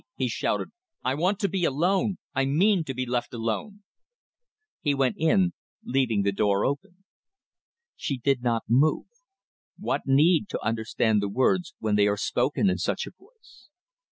[0.15, 0.69] he shouted.
[1.03, 3.83] "I want to be alone I mean to be left alone!"
[4.81, 7.03] He went in, leaving the door open.
[7.95, 9.05] She did not move.
[9.77, 13.69] What need to understand the words when they are spoken in such a voice?